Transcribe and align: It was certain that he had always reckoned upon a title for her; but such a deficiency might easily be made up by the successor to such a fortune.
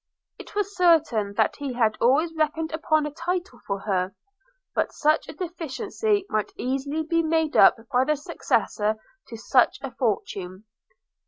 It 0.39 0.55
was 0.55 0.75
certain 0.75 1.35
that 1.35 1.57
he 1.57 1.73
had 1.73 1.95
always 2.01 2.33
reckoned 2.35 2.71
upon 2.71 3.05
a 3.05 3.11
title 3.13 3.59
for 3.67 3.81
her; 3.81 4.15
but 4.73 4.91
such 4.91 5.29
a 5.29 5.33
deficiency 5.33 6.25
might 6.27 6.51
easily 6.57 7.03
be 7.03 7.21
made 7.21 7.55
up 7.55 7.77
by 7.91 8.05
the 8.05 8.15
successor 8.15 8.95
to 9.27 9.37
such 9.37 9.77
a 9.83 9.91
fortune. 9.91 10.63